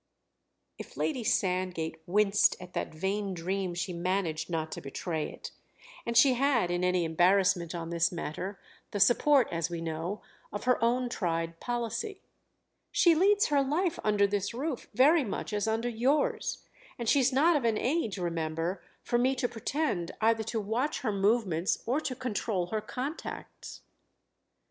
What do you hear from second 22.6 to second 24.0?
her contacts."